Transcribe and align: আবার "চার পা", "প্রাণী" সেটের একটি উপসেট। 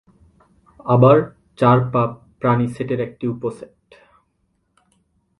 আবার 0.85 1.17
"চার 1.59 1.77
পা", 1.91 2.03
"প্রাণী" 2.39 2.67
সেটের 2.67 2.99
একটি 2.99 3.25
উপসেট। 3.27 3.75